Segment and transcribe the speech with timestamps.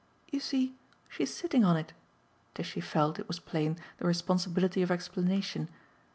[0.31, 0.73] "You see
[1.07, 1.93] she's sitting on it"
[2.55, 5.69] Tishy felt, it was plain, the responsibility of explanation.